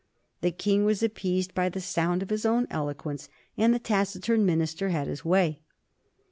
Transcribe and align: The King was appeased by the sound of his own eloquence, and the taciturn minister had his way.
The 0.41 0.49
King 0.49 0.83
was 0.83 1.03
appeased 1.03 1.53
by 1.53 1.69
the 1.69 1.79
sound 1.79 2.23
of 2.23 2.31
his 2.31 2.43
own 2.43 2.65
eloquence, 2.71 3.29
and 3.55 3.71
the 3.71 3.77
taciturn 3.77 4.47
minister 4.47 4.89
had 4.89 5.05
his 5.07 5.23
way. 5.23 5.61